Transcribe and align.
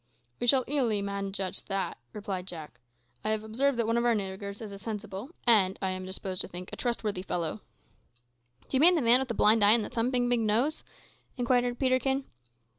"We 0.39 0.47
shall 0.47 0.63
easily 0.65 1.03
manage 1.03 1.39
as 1.39 1.57
to 1.61 1.67
that," 1.67 1.99
replied 2.11 2.47
Jack. 2.47 2.79
"I 3.23 3.29
have 3.29 3.43
observed 3.43 3.77
that 3.77 3.85
one 3.85 3.97
of 3.97 4.03
our 4.03 4.15
niggers 4.15 4.59
is 4.59 4.71
a 4.71 4.79
sensible, 4.79 5.29
and, 5.45 5.77
I 5.79 5.91
am 5.91 6.07
disposed 6.07 6.41
to 6.41 6.47
think, 6.47 6.73
a 6.73 6.75
trustworthy 6.75 7.21
fellow" 7.21 7.61
"D'you 8.67 8.79
mean 8.79 8.95
the 8.95 9.01
man 9.03 9.19
with 9.19 9.27
the 9.27 9.35
blind 9.35 9.63
eye 9.63 9.73
and 9.73 9.85
the 9.85 9.89
thumping 9.89 10.27
big 10.27 10.39
nose?" 10.39 10.83
inquired 11.37 11.77
Peterkin. 11.77 12.25